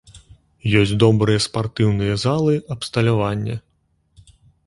Ёсць 0.79 0.93
добрыя 1.03 1.43
спартыўныя 1.47 2.15
залы, 2.23 2.55
абсталяванне. 2.77 3.55